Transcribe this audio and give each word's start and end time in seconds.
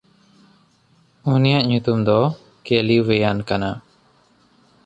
ᱩᱱᱤᱭᱟᱜ 1.33 1.63
ᱧᱩᱛᱩᱢ 1.69 1.99
ᱫᱚ 2.07 2.19
ᱠᱮᱞᱤᱣᱮᱭᱟᱱ 2.65 3.39
ᱠᱟᱱᱟ᱾ 3.47 3.69